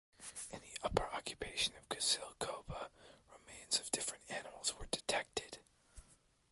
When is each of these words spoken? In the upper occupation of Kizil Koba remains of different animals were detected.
In 0.51 0.59
the 0.61 0.79
upper 0.81 1.05
occupation 1.13 1.75
of 1.77 1.87
Kizil 1.87 2.33
Koba 2.39 2.89
remains 3.37 3.79
of 3.79 3.91
different 3.91 4.23
animals 4.31 4.73
were 4.79 4.87
detected. 4.87 5.59